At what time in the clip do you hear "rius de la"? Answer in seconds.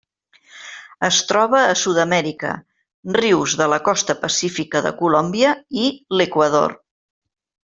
3.19-3.79